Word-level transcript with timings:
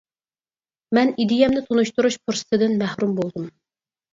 مەن 0.99 1.11
ئىدىيەمنى 1.17 1.63
تونۇشتۇرۇش 1.67 2.17
پۇرسىتىدىن 2.25 2.77
مەھرۇم 2.83 3.17
بولدۇم. 3.21 3.49